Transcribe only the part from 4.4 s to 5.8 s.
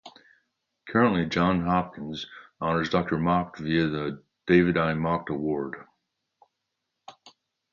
David I. Macht award.